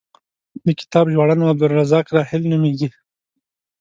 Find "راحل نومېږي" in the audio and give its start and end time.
2.15-2.89